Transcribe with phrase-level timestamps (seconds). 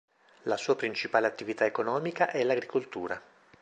[0.45, 3.21] La sua principale attività economica è l'agricoltura.